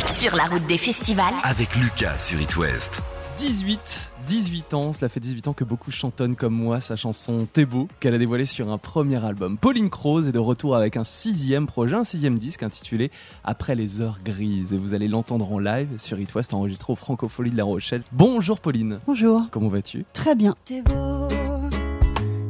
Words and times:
Sur 0.00 0.34
la 0.36 0.44
route 0.44 0.66
des 0.66 0.78
festivals. 0.78 1.34
Avec 1.44 1.74
Lucas 1.76 2.18
sur 2.18 2.40
It 2.40 2.56
West. 2.56 3.02
18, 3.36 4.12
18 4.26 4.74
ans, 4.74 4.92
cela 4.92 5.08
fait 5.08 5.20
18 5.20 5.48
ans 5.48 5.52
que 5.52 5.64
beaucoup 5.64 5.90
chantonnent 5.90 6.34
comme 6.34 6.52
moi 6.54 6.80
sa 6.80 6.96
chanson 6.96 7.46
T'es 7.52 7.64
beau, 7.64 7.88
qu'elle 8.00 8.14
a 8.14 8.18
dévoilée 8.18 8.44
sur 8.44 8.70
un 8.70 8.78
premier 8.78 9.24
album. 9.24 9.56
Pauline 9.56 9.88
Croze 9.90 10.28
est 10.28 10.32
de 10.32 10.38
retour 10.38 10.74
avec 10.76 10.96
un 10.96 11.04
sixième 11.04 11.66
projet, 11.66 11.96
un 11.96 12.04
sixième 12.04 12.38
disque 12.38 12.62
intitulé 12.62 13.10
Après 13.44 13.74
les 13.74 14.00
heures 14.00 14.18
grises. 14.24 14.72
Et 14.72 14.78
vous 14.78 14.94
allez 14.94 15.08
l'entendre 15.08 15.50
en 15.52 15.58
live 15.58 15.88
sur 15.98 16.18
It 16.18 16.34
West, 16.34 16.52
enregistré 16.54 16.92
au 16.92 16.96
Francophonie 16.96 17.50
de 17.50 17.56
La 17.56 17.64
Rochelle. 17.64 18.02
Bonjour 18.12 18.60
Pauline. 18.60 18.98
Bonjour. 19.06 19.42
Comment 19.50 19.68
vas-tu? 19.68 20.04
Très 20.12 20.34
bien. 20.34 20.54
T'es 20.64 20.82
beau, 20.82 21.28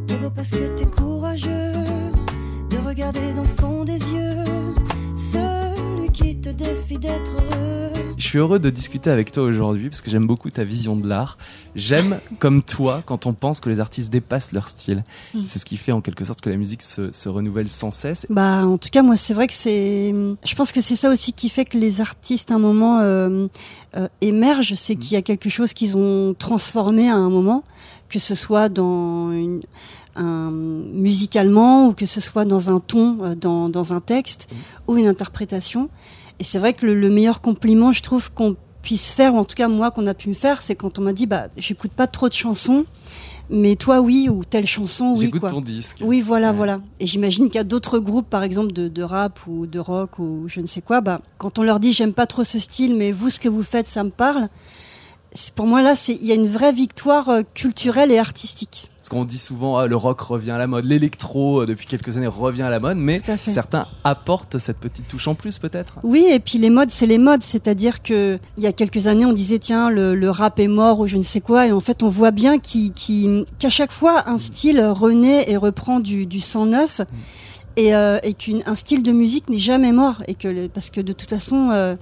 t'es 0.06 0.16
beau 0.16 0.30
parce 0.30 0.50
que 0.50 0.68
t'es 0.76 0.86
courageux 0.86 1.72
de 2.70 2.78
regarder 2.86 3.32
dans 3.34 3.42
le 3.42 3.48
fond 3.48 3.84
des 3.84 3.98
yeux 3.98 4.44
celui 5.16 6.10
qui 6.12 6.29
te 6.50 6.64
défie 6.64 6.98
d'être 6.98 7.32
heureux. 7.32 8.14
Je 8.16 8.24
suis 8.26 8.38
heureux 8.38 8.58
de 8.58 8.70
discuter 8.70 9.10
avec 9.10 9.32
toi 9.32 9.44
aujourd'hui 9.44 9.88
parce 9.88 10.02
que 10.02 10.10
j'aime 10.10 10.26
beaucoup 10.26 10.50
ta 10.50 10.64
vision 10.64 10.96
de 10.96 11.06
l'art. 11.06 11.38
J'aime, 11.74 12.18
comme 12.38 12.62
toi, 12.62 13.02
quand 13.06 13.26
on 13.26 13.32
pense 13.32 13.60
que 13.60 13.70
les 13.70 13.80
artistes 13.80 14.10
dépassent 14.10 14.52
leur 14.52 14.68
style. 14.68 15.04
Mm. 15.34 15.44
C'est 15.46 15.58
ce 15.58 15.64
qui 15.64 15.76
fait 15.76 15.92
en 15.92 16.00
quelque 16.00 16.24
sorte 16.24 16.40
que 16.40 16.50
la 16.50 16.56
musique 16.56 16.82
se, 16.82 17.12
se 17.12 17.28
renouvelle 17.28 17.70
sans 17.70 17.90
cesse. 17.90 18.26
Bah, 18.30 18.66
en 18.66 18.78
tout 18.78 18.88
cas, 18.90 19.02
moi, 19.02 19.16
c'est 19.16 19.34
vrai 19.34 19.46
que 19.46 19.52
c'est. 19.52 20.12
Je 20.44 20.54
pense 20.54 20.72
que 20.72 20.80
c'est 20.80 20.96
ça 20.96 21.10
aussi 21.10 21.32
qui 21.32 21.48
fait 21.48 21.64
que 21.64 21.78
les 21.78 22.00
artistes, 22.00 22.50
à 22.50 22.56
un 22.56 22.58
moment, 22.58 23.00
euh, 23.00 23.46
euh, 23.96 24.08
émergent. 24.20 24.74
C'est 24.74 24.96
qu'il 24.96 25.12
y 25.12 25.16
a 25.16 25.22
quelque 25.22 25.48
chose 25.48 25.72
qu'ils 25.72 25.96
ont 25.96 26.34
transformé 26.34 27.08
à 27.08 27.14
un 27.14 27.30
moment, 27.30 27.62
que 28.08 28.18
ce 28.18 28.34
soit 28.34 28.68
dans 28.68 29.30
une, 29.30 29.62
un, 30.16 30.50
musicalement 30.50 31.88
ou 31.88 31.92
que 31.92 32.06
ce 32.06 32.20
soit 32.20 32.44
dans 32.44 32.74
un 32.74 32.80
ton, 32.80 33.18
euh, 33.22 33.34
dans, 33.34 33.68
dans 33.68 33.94
un 33.94 34.00
texte 34.00 34.48
ou 34.88 34.96
une 34.96 35.06
interprétation. 35.06 35.88
Et 36.40 36.44
c'est 36.44 36.58
vrai 36.58 36.72
que 36.72 36.84
le, 36.86 36.94
le 36.94 37.10
meilleur 37.10 37.40
compliment, 37.40 37.92
je 37.92 38.02
trouve, 38.02 38.32
qu'on 38.32 38.56
puisse 38.82 39.12
faire, 39.12 39.34
ou 39.34 39.38
en 39.38 39.44
tout 39.44 39.54
cas 39.54 39.68
moi 39.68 39.90
qu'on 39.90 40.06
a 40.06 40.14
pu 40.14 40.28
me 40.30 40.34
faire, 40.34 40.62
c'est 40.62 40.74
quand 40.74 40.98
on 40.98 41.02
m'a 41.02 41.12
dit 41.12 41.26
bah 41.26 41.48
j'écoute 41.58 41.92
pas 41.92 42.06
trop 42.06 42.28
de 42.30 42.32
chansons, 42.34 42.86
mais 43.50 43.76
toi 43.76 44.00
oui 44.00 44.28
ou 44.30 44.42
telle 44.42 44.66
chanson 44.66 45.12
oui 45.14 45.20
J'écoute 45.26 45.46
ton 45.50 45.60
disque. 45.60 45.98
Oui, 46.00 46.22
voilà, 46.22 46.48
Ouais. 46.50 46.56
voilà. 46.56 46.80
Et 46.98 47.06
j'imagine 47.06 47.46
qu'il 47.50 47.56
y 47.56 47.60
a 47.60 47.64
d'autres 47.64 47.98
groupes, 47.98 48.30
par 48.30 48.42
exemple, 48.42 48.72
de, 48.72 48.88
de 48.88 49.02
rap 49.02 49.38
ou 49.46 49.66
de 49.66 49.78
rock 49.78 50.18
ou 50.18 50.44
je 50.46 50.60
ne 50.60 50.66
sais 50.66 50.80
quoi. 50.80 51.02
Bah, 51.02 51.20
quand 51.36 51.58
on 51.58 51.62
leur 51.62 51.78
dit 51.78 51.92
j'aime 51.92 52.14
pas 52.14 52.26
trop 52.26 52.42
ce 52.42 52.58
style, 52.58 52.94
mais 52.96 53.12
vous, 53.12 53.28
ce 53.28 53.38
que 53.38 53.50
vous 53.50 53.62
faites, 53.62 53.86
ça 53.88 54.02
me 54.02 54.10
parle. 54.10 54.48
Pour 55.54 55.66
moi, 55.66 55.80
là, 55.82 55.94
il 56.08 56.26
y 56.26 56.32
a 56.32 56.34
une 56.34 56.48
vraie 56.48 56.72
victoire 56.72 57.28
euh, 57.28 57.42
culturelle 57.54 58.10
et 58.10 58.18
artistique. 58.18 58.88
Parce 59.00 59.08
qu'on 59.08 59.24
dit 59.24 59.38
souvent 59.38 59.78
ah, 59.78 59.86
le 59.86 59.96
rock 59.96 60.20
revient 60.20 60.50
à 60.50 60.58
la 60.58 60.66
mode, 60.66 60.84
l'électro 60.84 61.62
euh, 61.62 61.66
depuis 61.66 61.86
quelques 61.86 62.16
années 62.16 62.26
revient 62.26 62.62
à 62.62 62.68
la 62.70 62.80
mode, 62.80 62.98
mais 62.98 63.20
certains 63.52 63.86
apportent 64.04 64.58
cette 64.58 64.76
petite 64.78 65.08
touche 65.08 65.26
en 65.28 65.34
plus 65.34 65.56
peut-être. 65.58 65.94
Oui, 66.02 66.26
et 66.30 66.38
puis 66.40 66.58
les 66.58 66.68
modes, 66.68 66.90
c'est 66.90 67.06
les 67.06 67.16
modes. 67.18 67.42
C'est-à-dire 67.42 68.02
que 68.02 68.38
il 68.58 68.62
y 68.62 68.66
a 68.66 68.72
quelques 68.72 69.06
années, 69.06 69.24
on 69.24 69.32
disait 69.32 69.58
tiens, 69.58 69.88
le, 69.88 70.14
le 70.14 70.30
rap 70.30 70.58
est 70.58 70.68
mort 70.68 70.98
ou 71.00 71.06
je 71.06 71.16
ne 71.16 71.22
sais 71.22 71.40
quoi, 71.40 71.66
et 71.66 71.72
en 71.72 71.80
fait, 71.80 72.02
on 72.02 72.08
voit 72.08 72.30
bien 72.32 72.58
qu'à 72.58 73.70
chaque 73.70 73.92
fois, 73.92 74.28
un 74.28 74.36
style 74.38 74.80
renaît 74.84 75.48
et 75.50 75.56
reprend 75.56 76.00
du, 76.00 76.26
du 76.26 76.40
sang 76.40 76.66
neuf, 76.66 77.00
et, 77.76 77.94
euh, 77.94 78.18
et 78.22 78.34
qu'un 78.34 78.74
style 78.74 79.02
de 79.02 79.12
musique 79.12 79.48
n'est 79.48 79.58
jamais 79.58 79.92
mort, 79.92 80.22
et 80.28 80.34
que 80.34 80.48
le- 80.48 80.68
parce 80.68 80.90
que 80.90 81.00
de 81.00 81.12
toute 81.12 81.30
façon. 81.30 81.70
euh, 81.70 81.94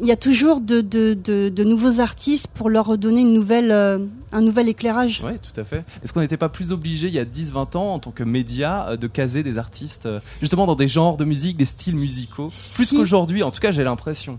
il 0.00 0.06
y 0.06 0.12
a 0.12 0.16
toujours 0.16 0.60
de, 0.60 0.80
de, 0.80 1.14
de, 1.14 1.48
de 1.48 1.64
nouveaux 1.64 2.00
artistes 2.00 2.48
pour 2.48 2.68
leur 2.68 2.92
une 2.94 3.32
nouvelle, 3.32 3.70
euh, 3.70 3.98
un 4.32 4.40
nouvel 4.40 4.68
éclairage. 4.68 5.22
Oui, 5.24 5.32
tout 5.38 5.58
à 5.60 5.64
fait. 5.64 5.84
Est-ce 6.02 6.12
qu'on 6.12 6.20
n'était 6.20 6.36
pas 6.36 6.48
plus 6.48 6.72
obligé 6.72 7.08
il 7.08 7.14
y 7.14 7.18
a 7.18 7.24
10-20 7.24 7.76
ans 7.76 7.94
en 7.94 7.98
tant 7.98 8.10
que 8.10 8.24
média 8.24 8.88
euh, 8.88 8.96
de 8.96 9.06
caser 9.06 9.42
des 9.42 9.56
artistes 9.58 10.06
euh, 10.06 10.20
justement 10.40 10.66
dans 10.66 10.74
des 10.74 10.88
genres 10.88 11.16
de 11.16 11.24
musique, 11.24 11.56
des 11.56 11.64
styles 11.64 11.96
musicaux? 11.96 12.48
Plus 12.74 12.92
qu'aujourd'hui, 12.92 13.42
en 13.42 13.50
tout 13.50 13.60
cas 13.60 13.70
j'ai 13.70 13.84
l'impression. 13.84 14.38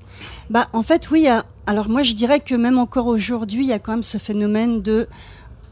Bah, 0.50 0.68
en 0.74 0.82
fait, 0.82 1.10
oui. 1.12 1.28
Alors 1.68 1.90
moi, 1.90 2.04
je 2.04 2.14
dirais 2.14 2.40
que 2.42 2.56
même 2.56 2.78
encore 2.78 3.08
aujourd'hui, 3.08 3.64
il 3.64 3.70
y 3.70 3.74
a 3.74 3.80
quand 3.80 3.94
même 3.94 4.04
ce 4.04 4.18
phénomène 4.18 4.82
de 4.82 5.08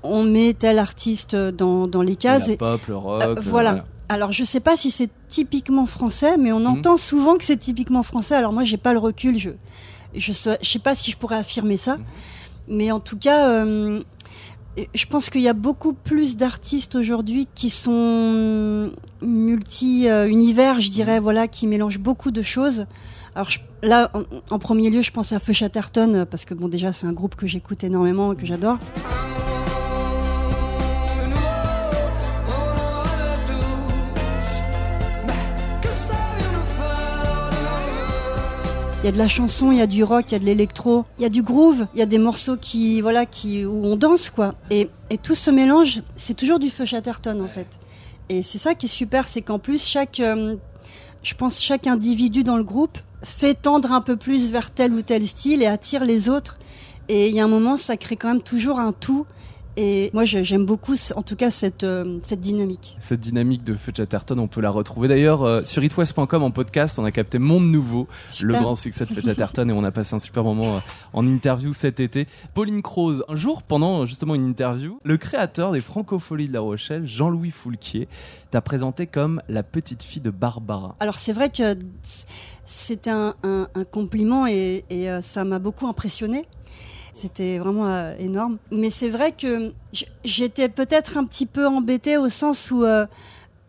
on 0.04 0.24
met 0.24 0.54
tel 0.54 0.80
artiste 0.80 1.36
dans, 1.36 1.88
dans 1.88 2.02
les 2.02 2.16
cases. 2.16 2.48
La 2.48 2.54
et- 2.54 2.58
pop, 2.58 2.82
le 2.88 2.96
rock. 2.96 3.22
Euh, 3.24 3.36
voilà. 3.42 3.86
Alors 4.10 4.32
je 4.32 4.44
sais 4.44 4.60
pas 4.60 4.76
si 4.78 4.92
c'est 4.92 5.10
typiquement 5.28 5.86
français, 5.86 6.38
mais 6.38 6.52
on 6.52 6.60
Mhm. 6.60 6.68
entend 6.68 6.98
souvent 6.98 7.38
que 7.38 7.44
c'est 7.46 7.58
typiquement 7.58 8.04
français. 8.04 8.36
Alors 8.36 8.54
moi, 8.54 8.64
j'ai 8.64 8.78
pas 8.78 8.94
le 8.94 9.00
recul. 9.00 9.38
Je 9.40 9.52
je 10.16 10.32
sais, 10.32 10.60
je 10.62 10.70
sais 10.70 10.78
pas 10.80 10.94
si 10.94 11.10
je 11.10 11.18
pourrais 11.18 11.38
affirmer 11.38 11.78
ça, 11.78 11.98
Mhm. 11.98 12.04
mais 12.68 12.92
en 12.92 13.00
tout 13.00 13.18
cas. 13.18 13.48
euh, 13.50 14.02
je 14.96 15.06
pense 15.06 15.30
qu'il 15.30 15.42
y 15.42 15.48
a 15.48 15.54
beaucoup 15.54 15.94
plus 15.94 16.36
d'artistes 16.36 16.96
aujourd'hui 16.96 17.48
qui 17.54 17.70
sont 17.70 18.92
multi-univers, 19.22 20.82
je 20.82 20.90
dirais, 20.90 21.18
Mhm. 21.18 21.24
voilà, 21.24 21.48
qui 21.48 21.68
mélangent 21.68 22.00
beaucoup 22.00 22.32
de 22.32 22.42
choses. 22.42 22.88
Alors 23.36 23.50
je- 23.52 23.60
là, 23.84 24.10
en, 24.16 24.24
en 24.50 24.58
premier 24.60 24.90
lieu, 24.90 25.04
je 25.04 25.12
pense 25.12 25.32
à 25.32 25.38
Feu 25.40 25.54
Chatterton 25.54 26.14
euh, 26.16 26.26
parce 26.26 26.46
que 26.46 26.56
bon, 26.56 26.68
déjà, 26.70 26.92
c'est 26.92 27.06
un 27.06 27.14
groupe 27.14 27.36
que 27.36 27.46
j'écoute 27.46 27.84
énormément 27.84 28.34
et 28.34 28.36
que 28.36 28.46
j'adore. 28.48 28.80
Il 39.04 39.08
y 39.08 39.10
a 39.10 39.12
de 39.12 39.18
la 39.18 39.28
chanson, 39.28 39.74
il 39.74 39.80
y 39.80 39.82
a 39.82 39.86
du 39.86 40.02
rock, 40.02 40.28
il 40.30 40.32
y 40.32 40.36
a 40.36 40.40
de 40.40 40.46
l'électro, 40.46 41.04
il 41.20 41.24
y 41.24 41.26
a 41.26 41.30
du 41.30 41.44
groove, 41.44 41.88
il 41.94 42.00
y 42.00 42.02
a 42.02 42.06
des 42.06 42.20
morceaux 42.20 42.56
qui, 42.56 43.02
voilà, 43.02 43.26
qui, 43.26 43.66
où 43.66 43.86
on 43.86 43.98
danse, 43.98 44.30
quoi. 44.30 44.56
Et, 44.72 44.90
et 45.10 45.18
tout 45.18 45.36
ce 45.36 45.52
mélange, 45.52 46.02
c'est 46.16 46.36
toujours 46.36 46.58
du 46.58 46.70
feu 46.70 46.86
Chatterton, 46.86 47.42
en 47.42 47.50
fait. 47.50 47.68
Et 48.30 48.42
c'est 48.42 48.60
ça 48.60 48.76
qui 48.76 48.86
est 48.86 48.90
super, 48.90 49.28
c'est 49.28 49.42
qu'en 49.42 49.60
plus, 49.60 49.86
chaque, 49.86 50.22
euh, 50.22 50.56
je 51.22 51.34
pense, 51.34 51.60
chaque 51.60 51.86
individu 51.86 52.46
dans 52.46 52.56
le 52.56 52.64
groupe 52.64 52.98
fait 53.22 53.56
tendre 53.56 53.92
un 53.92 54.00
peu 54.00 54.16
plus 54.16 54.50
vers 54.54 54.72
tel 54.72 54.94
ou 54.94 55.02
tel 55.02 55.28
style 55.28 55.62
et 55.62 55.68
attire 55.68 56.06
les 56.06 56.30
autres. 56.30 56.58
Et 57.10 57.28
il 57.28 57.36
y 57.36 57.42
a 57.42 57.44
un 57.44 57.50
moment, 57.50 57.76
ça 57.76 57.98
crée 57.98 58.16
quand 58.16 58.30
même 58.30 58.42
toujours 58.42 58.80
un 58.80 58.94
tout. 58.94 59.26
Et 59.76 60.12
moi, 60.14 60.24
j'aime 60.26 60.66
beaucoup, 60.66 60.94
en 61.16 61.24
tout 61.24 61.36
cas, 61.36 61.50
cette, 61.50 61.84
euh, 61.84 62.20
cette 62.22 62.40
dynamique. 62.42 62.96
Cette 63.00 63.20
dynamique 63.22 63.64
de 63.64 63.74
Feu 63.74 63.92
Chatterton, 63.96 64.38
on 64.38 64.48
peut 64.48 64.62
la 64.62 64.70
retrouver 64.70 65.08
d'ailleurs 65.08 65.42
euh, 65.42 65.64
sur 65.64 65.84
itwest.com 65.84 66.44
en 66.44 66.52
podcast. 66.52 67.00
On 67.00 67.06
a 67.06 67.12
capté 67.12 67.40
Monde 67.40 67.66
Nouveau, 67.72 68.08
le 68.28 68.32
Super. 68.32 68.62
grand 68.62 68.76
succès 68.76 69.08
de 69.08 69.14
Feu 69.14 69.22
Chatterton, 69.26 69.68
et 69.70 69.74
on 69.74 69.84
a 69.84 69.90
passé 69.92 70.14
un 70.14 70.20
super 70.20 70.44
moment 70.44 70.76
euh, 70.76 70.80
en 71.14 71.26
interview 71.26 71.74
cet 71.74 72.00
été. 72.00 72.28
Pauline 72.54 72.84
Croze, 72.84 73.24
un 73.28 73.36
jour, 73.36 73.64
pendant 73.64 74.06
justement 74.06 74.36
une 74.36 74.46
interview, 74.46 75.00
le 75.04 75.18
créateur 75.18 75.72
des 75.72 75.82
Francopholies 75.82 76.50
de 76.50 76.54
La 76.54 76.60
Rochelle, 76.62 77.08
Jean-Louis 77.08 77.50
Foulquier, 77.50 78.08
t'a 78.52 78.62
présenté 78.62 79.08
comme 79.08 79.42
la 79.50 79.64
petite 79.64 80.04
fille 80.04 80.22
de 80.22 80.30
Barbara. 80.30 80.96
Alors 81.00 81.18
c'est 81.18 81.34
vrai 81.34 81.50
que 81.50 81.76
c'était 82.66 83.10
un, 83.10 83.34
un- 83.42 83.68
un 83.74 83.84
compliment 83.86 84.46
et, 84.46 84.84
et, 84.92 85.08
ça 85.22 85.44
m'a 85.46 85.58
beaucoup 85.58 85.88
impressionné. 85.88 86.44
C'était 87.14 87.60
vraiment 87.60 87.88
euh, 87.88 88.16
énorme. 88.18 88.58
Mais 88.72 88.90
c'est 88.90 89.10
vrai 89.10 89.32
que 89.32 89.72
j'étais 90.24 90.68
peut-être 90.68 91.18
un 91.18 91.26
petit 91.26 91.46
peu 91.46 91.68
embêtée 91.68 92.18
au 92.18 92.30
sens 92.30 92.72
où 92.72 92.84
euh, 92.84 93.06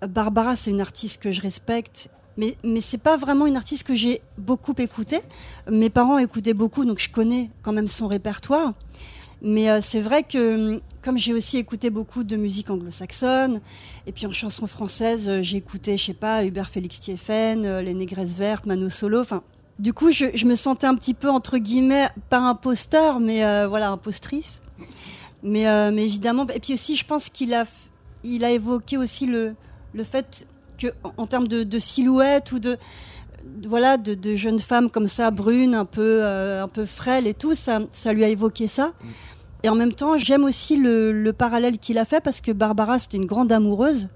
Barbara, 0.06 0.56
c'est 0.56 0.70
une 0.70 0.80
artiste 0.80 1.22
que 1.22 1.30
je 1.30 1.40
respecte. 1.40 2.08
Mais, 2.36 2.56
mais 2.64 2.80
c'est 2.80 2.98
pas 2.98 3.16
vraiment 3.16 3.46
une 3.46 3.56
artiste 3.56 3.84
que 3.84 3.94
j'ai 3.94 4.20
beaucoup 4.38 4.74
écoutée. 4.78 5.20
Mes 5.70 5.90
parents 5.90 6.18
écoutaient 6.18 6.54
beaucoup, 6.54 6.84
donc 6.84 6.98
je 6.98 7.10
connais 7.10 7.50
quand 7.62 7.72
même 7.72 7.86
son 7.86 8.08
répertoire. 8.08 8.72
Mais 9.46 9.70
euh, 9.70 9.80
c'est 9.82 10.00
vrai 10.00 10.22
que, 10.22 10.80
comme 11.02 11.18
j'ai 11.18 11.34
aussi 11.34 11.58
écouté 11.58 11.90
beaucoup 11.90 12.24
de 12.24 12.34
musique 12.34 12.70
anglo-saxonne, 12.70 13.60
et 14.06 14.12
puis 14.12 14.26
en 14.26 14.32
chanson 14.32 14.66
française, 14.66 15.42
j'ai 15.42 15.58
écouté, 15.58 15.98
je 15.98 16.06
sais 16.06 16.14
pas, 16.14 16.44
Hubert 16.46 16.70
Félix 16.70 16.98
Thieffen, 16.98 17.66
euh, 17.66 17.82
Les 17.82 17.92
Négresses 17.92 18.32
Vertes, 18.32 18.64
Mano 18.64 18.88
Solo, 18.88 19.20
enfin. 19.20 19.42
Du 19.78 19.92
coup, 19.92 20.12
je, 20.12 20.46
me 20.46 20.54
sentais 20.54 20.86
un 20.86 20.94
petit 20.94 21.14
peu, 21.14 21.28
entre 21.28 21.58
guillemets, 21.58 22.08
pas 22.30 22.38
imposteur, 22.38 23.18
mais 23.18 23.44
euh, 23.44 23.66
voilà, 23.68 23.90
impostrice. 23.90 24.62
Mais, 25.42 25.68
euh, 25.68 25.90
mais 25.92 26.04
évidemment, 26.04 26.46
et 26.54 26.60
puis 26.60 26.74
aussi, 26.74 26.96
je 26.96 27.04
pense 27.04 27.28
qu'il 27.28 27.52
a, 27.54 27.64
il 28.22 28.44
a 28.44 28.50
évoqué 28.50 28.96
aussi 28.96 29.26
le, 29.26 29.54
le 29.92 30.04
fait 30.04 30.46
que, 30.78 30.86
en, 31.16 31.26
termes 31.26 31.48
de, 31.48 31.78
silhouette 31.78 32.52
ou 32.52 32.60
de, 32.60 32.78
voilà, 33.66 33.96
de, 33.96 34.14
de 34.14 34.36
jeunes 34.36 34.60
femmes 34.60 34.90
comme 34.90 35.08
ça, 35.08 35.30
brunes, 35.30 35.74
un 35.74 35.84
peu, 35.84 36.20
euh, 36.22 36.62
un 36.62 36.68
peu 36.68 36.86
frêles 36.86 37.26
et 37.26 37.34
tout, 37.34 37.54
ça, 37.54 37.80
ça 37.90 38.12
lui 38.12 38.24
a 38.24 38.28
évoqué 38.28 38.68
ça. 38.68 38.92
Et 39.64 39.68
en 39.68 39.74
même 39.74 39.92
temps, 39.92 40.16
j'aime 40.18 40.44
aussi 40.44 40.76
le, 40.76 41.10
le 41.10 41.32
parallèle 41.32 41.78
qu'il 41.78 41.98
a 41.98 42.04
fait 42.04 42.20
parce 42.20 42.40
que 42.40 42.52
Barbara, 42.52 42.98
c'était 42.98 43.16
une 43.16 43.26
grande 43.26 43.50
amoureuse. 43.50 44.08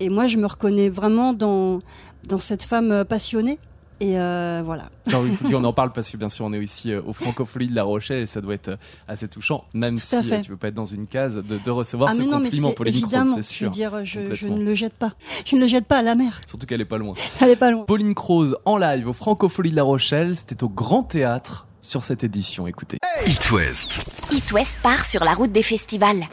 Et 0.00 0.08
moi, 0.08 0.26
je 0.26 0.38
me 0.38 0.46
reconnais 0.46 0.88
vraiment 0.88 1.32
dans, 1.32 1.80
dans 2.28 2.38
cette 2.38 2.62
femme 2.62 2.90
euh, 2.90 3.04
passionnée. 3.04 3.58
Et 4.00 4.18
euh, 4.18 4.62
voilà. 4.64 4.90
Foulquier, 5.08 5.54
on 5.54 5.64
en 5.64 5.72
parle 5.72 5.92
parce 5.92 6.10
que 6.10 6.16
bien 6.16 6.28
sûr, 6.28 6.44
on 6.44 6.52
est 6.52 6.62
aussi 6.62 6.92
euh, 6.92 7.00
aux 7.06 7.12
Francopholies 7.12 7.68
de 7.68 7.74
La 7.74 7.84
Rochelle 7.84 8.22
et 8.22 8.26
ça 8.26 8.40
doit 8.40 8.54
être 8.54 8.68
euh, 8.68 8.76
assez 9.06 9.28
touchant, 9.28 9.64
même 9.72 9.96
si 9.96 10.16
euh, 10.16 10.22
fait. 10.22 10.40
tu 10.40 10.50
veux 10.50 10.56
pas 10.56 10.68
être 10.68 10.74
dans 10.74 10.84
une 10.84 11.06
case, 11.06 11.36
de, 11.36 11.58
de 11.58 11.70
recevoir 11.70 12.10
ah 12.10 12.14
ce 12.14 12.18
mais 12.18 12.26
non, 12.26 12.40
compliment, 12.40 12.72
Pauline 12.72 12.92
Croze, 12.92 13.02
évidemment, 13.04 13.36
c'est 13.40 13.54
je 13.54 13.64
veux 13.64 13.70
sûr. 13.72 13.90
dire, 13.90 14.04
je, 14.04 14.48
ne 14.48 14.64
le 14.64 14.74
jette 14.74 14.94
pas. 14.94 15.14
Je 15.46 15.56
ne 15.56 15.60
le 15.60 15.68
jette 15.68 15.86
pas 15.86 15.98
à 15.98 16.02
la 16.02 16.16
mer. 16.16 16.40
Surtout 16.46 16.66
qu'elle 16.66 16.80
est 16.80 16.86
pas 16.86 16.98
loin. 16.98 17.14
Elle 17.40 17.50
est 17.50 17.56
pas 17.56 17.70
loin. 17.70 17.84
Pauline 17.84 18.14
Croze 18.14 18.56
en 18.64 18.78
live 18.78 19.08
aux 19.08 19.12
Francopholies 19.12 19.70
de 19.70 19.76
La 19.76 19.84
Rochelle, 19.84 20.34
c'était 20.34 20.64
au 20.64 20.68
Grand 20.68 21.04
Théâtre 21.04 21.66
sur 21.80 22.02
cette 22.02 22.24
édition. 22.24 22.66
Écoutez. 22.66 22.98
It 23.26 23.50
West. 23.52 24.04
It 24.32 24.52
West 24.52 24.76
part 24.82 25.04
sur 25.04 25.22
la 25.22 25.34
route 25.34 25.52
des 25.52 25.62
festivals. 25.62 26.26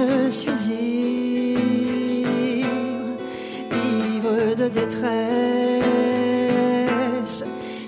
Je 0.00 0.30
suis 0.30 0.50
ivre, 1.50 1.58
ivre 3.72 4.54
de 4.56 4.68
détresse, 4.68 5.04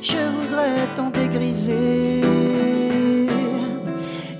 je 0.01 0.19
voudrais 0.37 0.87
t'en 0.97 1.11
dégriser 1.11 2.21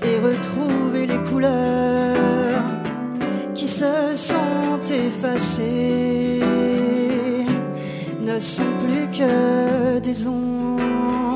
et 0.03 0.19
retrouver 0.19 1.07
les 1.07 1.19
couleurs 1.29 2.63
qui 3.55 3.67
se 3.67 4.15
sont 4.15 4.83
effacées 4.85 6.41
ne 8.21 8.39
sont 8.39 8.73
plus 8.85 9.07
que 9.17 9.99
des 9.99 10.27
ombres. 10.27 11.32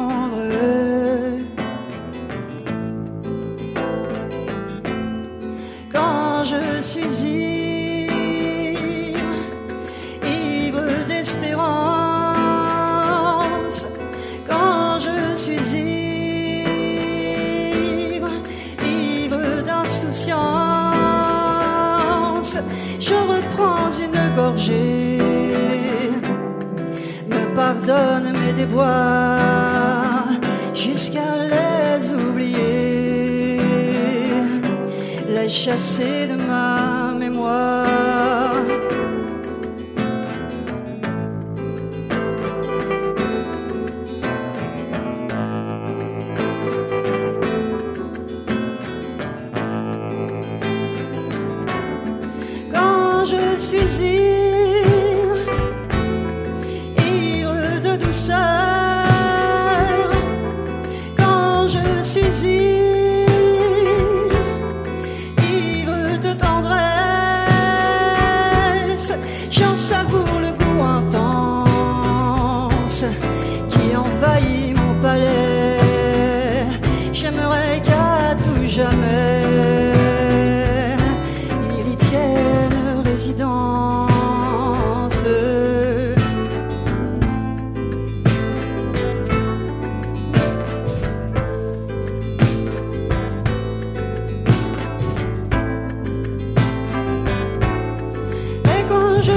Me 27.87 27.93
pardonne 27.93 28.33
mes 28.33 28.53
déboires 28.53 30.27
jusqu'à 30.73 31.37
les 31.43 32.13
oublier, 32.13 33.59
les 35.29 35.49
chasser 35.49 36.27
de 36.27 36.35
ma 36.35 37.13
mémoire. 37.17 38.56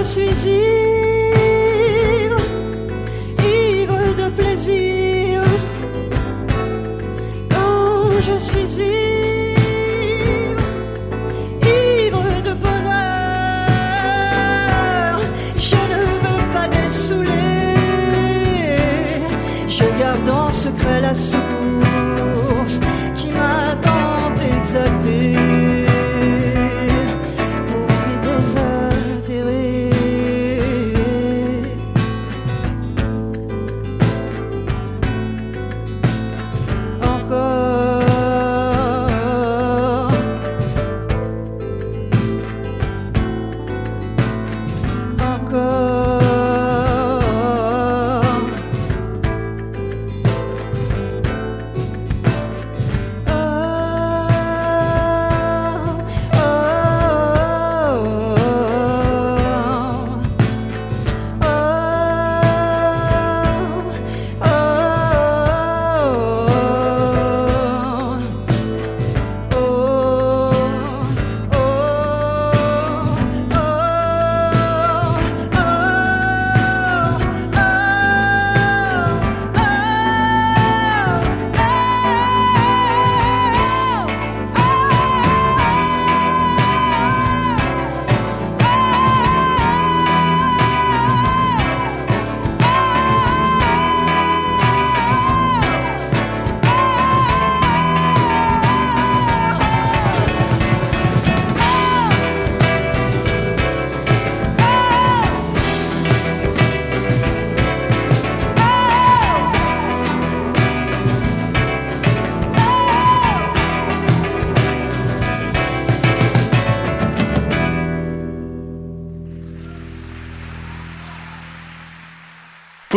Quand 0.01 0.07
je 0.07 0.35
suis 0.35 0.90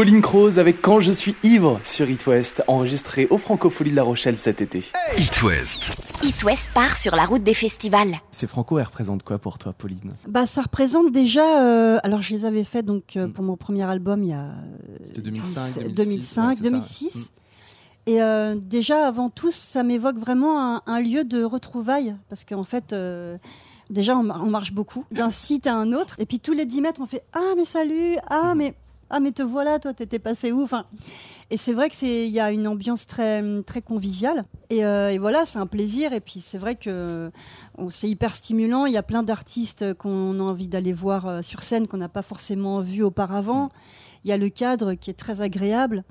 Pauline 0.03 0.21
Croze 0.21 0.59
avec 0.59 0.81
Quand 0.81 0.99
je 0.99 1.11
suis 1.11 1.33
ivre 1.43 1.79
sur 1.85 2.09
It 2.09 2.27
West, 2.27 2.61
enregistré 2.67 3.25
au 3.29 3.37
Francofolie 3.37 3.91
de 3.91 3.95
La 3.95 4.03
Rochelle 4.03 4.37
cet 4.37 4.59
été. 4.61 4.83
It 5.17 5.41
West. 5.43 5.95
It 6.23 6.43
West 6.43 6.67
part 6.73 6.97
sur 6.97 7.15
la 7.15 7.23
route 7.25 7.41
des 7.41 7.53
festivals. 7.53 8.19
C'est 8.29 8.47
Franco, 8.47 8.77
elle 8.79 8.83
représente 8.85 9.23
quoi 9.23 9.39
pour 9.39 9.57
toi, 9.57 9.71
Pauline? 9.71 10.11
Bah, 10.27 10.45
ça 10.45 10.63
représente 10.63 11.13
déjà. 11.13 11.61
euh, 11.61 11.99
alors, 12.03 12.21
je 12.21 12.33
les 12.33 12.43
avais 12.43 12.65
fait 12.65 12.83
donc 12.83 13.15
euh, 13.15 13.27
Mm. 13.27 13.31
pour 13.31 13.45
mon 13.45 13.55
premier 13.55 13.83
album 13.83 14.23
il 14.23 14.31
y 14.31 14.33
a. 14.33 14.41
euh, 14.41 14.97
C'était 15.05 15.21
2005, 15.21 15.71
10, 15.71 15.93
2006, 15.93 15.95
2005, 15.95 16.47
ouais, 16.49 16.55
c'est 16.57 16.63
ça. 16.63 16.69
2006. 16.69 17.15
Mm. 17.15 17.21
Et 18.07 18.21
euh, 18.21 18.55
déjà, 18.59 19.07
avant 19.07 19.29
tout, 19.29 19.51
ça 19.53 19.83
m'évoque 19.83 20.17
vraiment 20.17 20.75
un, 20.75 20.81
un 20.85 20.99
lieu 20.99 21.23
de 21.23 21.45
retrouvailles. 21.45 22.13
Parce 22.27 22.43
qu'en 22.43 22.65
fait, 22.65 22.91
euh, 22.91 23.37
déjà, 23.89 24.17
on, 24.17 24.29
on 24.29 24.49
marche 24.49 24.73
beaucoup 24.73 25.05
d'un 25.11 25.29
site 25.29 25.65
à 25.65 25.73
un 25.75 25.93
autre. 25.93 26.15
Et 26.19 26.25
puis, 26.25 26.41
tous 26.41 26.51
les 26.51 26.65
10 26.65 26.81
mètres, 26.81 26.99
on 27.01 27.05
fait 27.05 27.23
Ah, 27.31 27.53
mais 27.55 27.63
salut 27.63 28.17
Ah, 28.27 28.53
mais. 28.53 28.75
Ah, 29.09 29.19
mais 29.19 29.31
te 29.31 29.43
voilà, 29.43 29.79
toi, 29.79 29.93
t'étais 29.93 30.19
passé 30.19 30.51
où? 30.51 30.63
Enfin, 30.63 30.85
Et 31.51 31.57
c'est 31.57 31.73
vrai 31.73 31.89
qu'il 31.89 32.29
y 32.29 32.39
a 32.39 32.51
une 32.51 32.67
ambiance 32.67 33.05
très, 33.05 33.43
très 33.63 33.81
conviviale. 33.81 34.45
Et, 34.69 34.83
euh, 34.85 35.11
et 35.11 35.19
voilà, 35.19 35.45
c'est 35.45 35.59
un 35.59 35.67
plaisir. 35.67 36.13
Et 36.13 36.19
puis, 36.19 36.41
c'est 36.41 36.57
vrai 36.57 36.75
que 36.75 37.29
c'est 37.89 38.09
hyper 38.09 38.33
stimulant. 38.35 38.85
Il 38.85 38.93
y 38.93 38.97
a 38.97 39.03
plein 39.03 39.21
d'artistes 39.23 39.93
qu'on 39.95 40.39
a 40.39 40.43
envie 40.43 40.67
d'aller 40.67 40.93
voir 40.93 41.27
euh, 41.27 41.41
sur 41.41 41.61
scène 41.61 41.87
qu'on 41.87 41.97
n'a 41.97 42.09
pas 42.09 42.23
forcément 42.23 42.81
vu 42.81 43.03
auparavant. 43.03 43.69
Il 44.23 44.29
y 44.29 44.33
a 44.33 44.37
le 44.37 44.49
cadre 44.49 44.93
qui 44.95 45.09
est 45.11 45.13
très 45.19 45.41
agréable. 45.41 46.03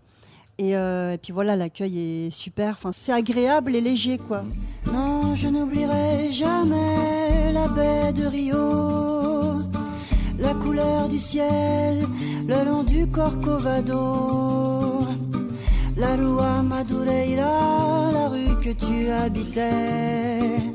Et, 0.59 0.77
euh, 0.77 1.15
et 1.15 1.19
puis 1.19 1.33
voilà, 1.33 1.57
l'accueil 1.57 1.99
est 2.27 2.31
super. 2.31 2.75
Enfin, 2.75 2.93
c'est 2.93 3.11
agréable 3.13 3.75
et 3.75 3.81
léger, 3.81 4.19
quoi. 4.19 4.43
Non, 4.93 5.35
je 5.35 5.49
n'oublierai 5.49 6.31
jamais 6.31 7.53
la 7.53 7.69
baie 7.69 8.13
de 8.13 8.27
Rio, 8.27 9.32
la 10.43 10.55
couleur 10.55 11.09
du 11.09 11.19
ciel 11.19 12.07
le 12.47 12.65
long 12.65 12.83
du 12.83 13.07
Corcovado, 13.07 15.07
la 15.97 16.17
Rua 16.17 16.63
Madureira, 16.63 18.11
la 18.13 18.29
rue 18.29 18.59
que 18.61 18.73
tu 18.73 19.11
habitais. 19.11 20.72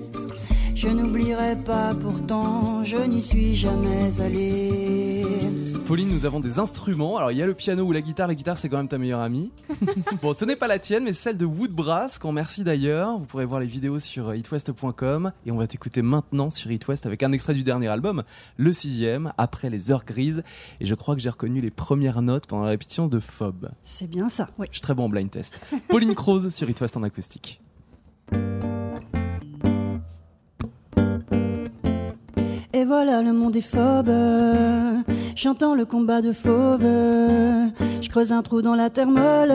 Je 0.78 0.90
n'oublierai 0.90 1.56
pas 1.56 1.96
pourtant, 1.96 2.84
je 2.84 2.98
n'y 2.98 3.24
suis 3.24 3.56
jamais 3.56 4.12
allé. 4.22 5.24
Pauline, 5.88 6.08
nous 6.08 6.28
avons 6.28 6.40
des 6.40 6.60
instruments. 6.60 7.18
Alors, 7.18 7.32
il 7.32 7.38
y 7.40 7.42
a 7.42 7.48
le 7.48 7.56
piano 7.56 7.84
ou 7.84 7.92
la 7.92 8.02
guitare. 8.02 8.28
La 8.28 8.36
guitare, 8.36 8.60
c'est 8.60 8.70
quand 8.70 8.78
même 8.78 8.88
ta 8.88 9.00
meilleure 9.00 9.22
amie. 9.22 9.50
bon, 10.22 10.34
ce 10.34 10.46
n'est 10.46 10.56
pas 10.56 10.68
la 10.68 10.78
tienne, 10.78 11.04
mais 11.04 11.14
celle 11.14 11.36
de 11.36 11.46
Woodbrass, 11.46 12.20
qu'on 12.20 12.28
remercie 12.28 12.64
d'ailleurs. 12.64 13.18
Vous 13.18 13.26
pourrez 13.26 13.46
voir 13.46 13.60
les 13.60 13.66
vidéos 13.66 13.98
sur 13.98 14.36
itwest.com. 14.36 15.32
Et 15.48 15.52
on 15.52 15.58
va 15.58 15.66
t'écouter 15.66 16.04
maintenant 16.04 16.52
sur 16.52 16.72
itwest 16.72 17.08
avec 17.08 17.24
un 17.24 17.32
extrait 17.32 17.56
du 17.56 17.64
dernier 17.64 17.88
album, 17.88 18.22
le 18.58 18.72
sixième, 18.72 19.34
après 19.40 19.72
les 19.72 19.92
heures 19.92 20.06
grises. 20.06 20.44
Et 20.80 20.86
je 20.86 20.94
crois 20.94 21.16
que 21.16 21.22
j'ai 21.22 21.30
reconnu 21.32 21.60
les 21.60 21.72
premières 21.72 22.22
notes 22.22 22.46
pendant 22.46 22.66
la 22.66 22.70
répétition 22.70 23.08
de 23.08 23.20
Phob. 23.20 23.72
C'est 23.82 24.08
bien 24.08 24.30
ça, 24.30 24.52
oui. 24.60 24.68
Je 24.70 24.76
suis 24.76 24.84
très 24.84 24.94
bon 24.94 25.06
en 25.06 25.10
blind 25.10 25.32
test. 25.32 25.60
Pauline 25.90 26.14
Croze 26.14 26.50
sur 26.50 26.70
itwest 26.70 26.96
en 26.98 27.02
acoustique. 27.02 27.62
Et 32.74 32.84
voilà, 32.84 33.22
le 33.22 33.32
monde 33.32 33.56
est 33.56 33.62
phobe. 33.62 34.12
J'entends 35.36 35.74
le 35.74 35.86
combat 35.86 36.22
de 36.22 36.34
fauve. 36.34 36.84
Je 38.02 38.10
creuse 38.10 38.32
un 38.32 38.42
trou 38.42 38.62
dans 38.62 38.76
la 38.76 38.90
terre 38.90 39.08
molle. 39.08 39.54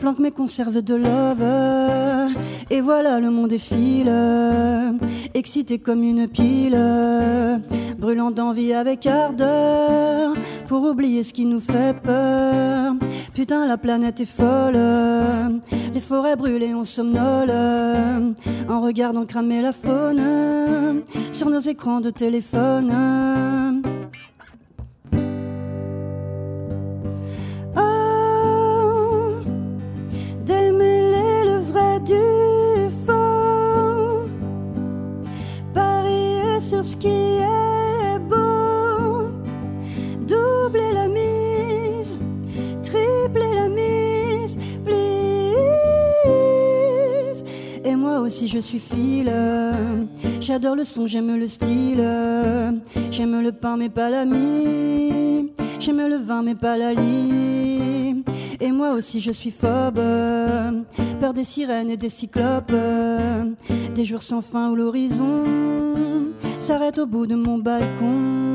Planque 0.00 0.18
mes 0.18 0.30
conserves 0.30 0.82
de 0.82 0.94
love. 0.94 2.36
Et 2.70 2.80
voilà, 2.80 3.20
le 3.20 3.30
monde 3.30 3.52
est 3.52 3.58
file. 3.58 4.12
Excité 5.34 5.78
comme 5.78 6.02
une 6.02 6.28
pile. 6.28 6.78
Brûlant 7.98 8.30
d'envie 8.30 8.72
avec 8.72 9.06
ardeur. 9.06 10.34
Pour 10.68 10.82
oublier 10.84 11.24
ce 11.24 11.32
qui 11.32 11.44
nous 11.44 11.60
fait 11.60 11.96
peur. 12.00 12.94
Putain, 13.34 13.66
la 13.66 13.76
planète 13.76 14.20
est 14.20 14.24
folle. 14.24 14.78
Les 15.92 16.00
forêts 16.00 16.36
brûlées, 16.36 16.74
on 16.74 16.84
somnole. 16.84 17.52
En 18.68 18.80
regardant 18.80 19.26
cramer 19.26 19.62
la 19.62 19.72
faune 19.72 21.02
sur 21.32 21.50
nos 21.50 21.60
écrans 21.60 22.00
de 22.00 22.10
téléphone. 22.10 22.92
Aussi 48.38 48.46
je 48.46 48.60
suis 48.60 48.78
file. 48.78 49.32
J'adore 50.40 50.76
le 50.76 50.84
son, 50.84 51.08
j'aime 51.08 51.34
le 51.34 51.48
style. 51.48 52.04
J'aime 53.10 53.40
le 53.40 53.50
pain, 53.50 53.76
mais 53.76 53.88
pas 53.88 54.10
l'ami. 54.10 55.50
J'aime 55.80 56.06
le 56.06 56.14
vin, 56.14 56.44
mais 56.44 56.54
pas 56.54 56.78
la. 56.78 56.92
Et 56.92 58.70
moi 58.70 58.92
aussi 58.92 59.18
je 59.18 59.32
suis 59.32 59.50
phobe. 59.50 60.00
Peur 61.18 61.34
des 61.34 61.42
sirènes 61.42 61.90
et 61.90 61.96
des 61.96 62.08
cyclopes. 62.08 62.72
Des 63.96 64.04
jours 64.04 64.22
sans 64.22 64.40
fin 64.40 64.70
où 64.70 64.76
l'horizon 64.76 65.42
s'arrête 66.60 67.00
au 67.00 67.06
bout 67.06 67.26
de 67.26 67.34
mon 67.34 67.58
balcon. 67.58 68.47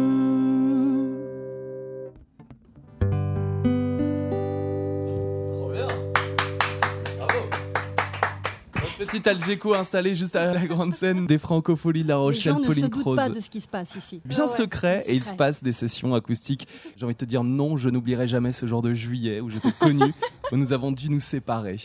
Petit 9.05 9.27
Algeco 9.27 9.74
installé 9.74 10.15
juste 10.15 10.36
à 10.36 10.53
la 10.53 10.65
grande 10.65 10.93
scène 10.93 11.25
des 11.27 11.38
Francopholies 11.38 12.03
de 12.03 12.07
La 12.10 12.15
Les 12.15 12.19
Rochelle, 12.22 12.53
gens 12.53 12.60
ne 12.60 12.74
se 12.74 12.79
doutent 12.86 13.15
pas 13.15 13.29
de 13.29 13.39
ce 13.39 13.50
qui 13.50 13.62
se 13.62 13.67
passe 13.67 13.95
ici. 13.95 14.22
Bien 14.25 14.39
Ah 14.39 14.43
ouais, 14.43 14.48
secret, 14.57 15.03
et 15.07 15.15
il 15.15 15.24
se 15.24 15.33
passe 15.33 15.63
des 15.63 15.72
sessions 15.72 16.13
acoustiques. 16.15 16.67
J'ai 16.95 17.05
envie 17.05 17.13
de 17.13 17.17
te 17.19 17.25
dire 17.25 17.43
non, 17.43 17.77
je 17.77 17.89
n'oublierai 17.89 18.27
jamais 18.27 18.51
ce 18.51 18.65
jour 18.67 18.81
de 18.81 18.93
juillet 18.93 19.39
où 19.41 19.50
je 19.50 19.57
t'ai 19.60 19.72
connu, 19.72 20.13
où 20.51 20.57
nous 20.57 20.74
avons 20.74 20.91
dû 20.91 21.10
nous 21.10 21.19
séparer. 21.19 21.77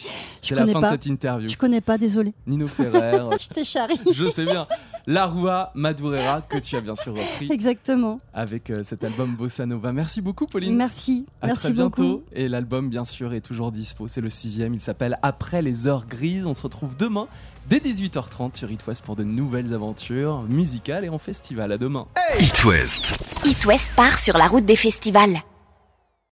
C'est 0.43 0.55
la 0.55 0.67
fin 0.67 0.81
pas. 0.81 0.89
de 0.89 0.93
cette 0.95 1.07
interview. 1.07 1.49
Je 1.49 1.57
connais 1.57 1.81
pas, 1.81 1.99
désolé. 1.99 2.33
Nino 2.47 2.69
Ferrer, 2.69 3.21
Je 3.41 3.49
te 3.49 3.65
charrie. 3.65 3.99
je 4.13 4.25
sais 4.27 4.45
bien. 4.45 4.67
La 5.11 5.25
Rua 5.25 5.73
Madureira, 5.75 6.43
que 6.43 6.59
tu 6.59 6.77
as 6.77 6.83
bien 6.83 6.95
sûr 6.95 7.15
repris 7.15 7.51
Exactement. 7.51 8.21
avec 8.35 8.69
euh, 8.69 8.83
cet 8.85 9.05
album 9.05 9.37
Bossa 9.37 9.65
Nova. 9.65 9.91
Merci 9.91 10.21
beaucoup, 10.21 10.47
Pauline. 10.47 10.77
Merci. 10.77 11.25
À 11.41 11.47
Merci 11.47 11.63
très 11.63 11.71
bientôt. 11.73 12.03
beaucoup. 12.03 12.23
Et 12.35 12.47
l'album, 12.47 12.91
bien 12.91 13.07
sûr, 13.07 13.33
est 13.33 13.41
toujours 13.41 13.73
dispo. 13.73 14.07
C'est 14.07 14.21
le 14.21 14.29
sixième. 14.29 14.75
Il 14.75 14.83
s'appelle 14.83 15.19
Après 15.23 15.63
les 15.63 15.87
heures 15.87 16.05
grises. 16.07 16.45
On 16.45 16.53
se 16.53 16.61
retrouve 16.61 16.95
demain 16.95 17.27
dès 17.71 17.79
18h30 17.79 18.55
sur 18.59 18.71
It 18.71 18.87
West 18.87 19.03
pour 19.03 19.17
de 19.17 19.25
nouvelles 19.25 19.73
aventures 19.73 20.43
musicales 20.43 21.07
et 21.07 21.09
en 21.09 21.17
festival. 21.17 21.73
À 21.73 21.79
demain. 21.79 22.07
It 22.39 22.63
West. 22.67 23.17
It 23.47 23.65
West 23.65 23.89
part 23.97 24.19
sur 24.19 24.37
la 24.37 24.47
route 24.47 24.67
des 24.67 24.77
festivals. 24.77 25.39